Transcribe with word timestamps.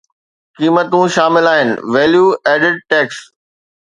قيمتون 0.57 1.07
شامل 1.15 1.45
آهن 1.55 1.69
ويليو 1.93 2.25
ايڊڊ 2.51 2.75
ٽيڪس 2.89 3.17